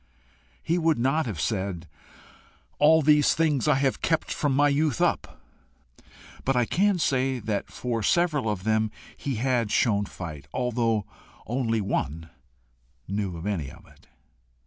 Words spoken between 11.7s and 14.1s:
One knew anything of it.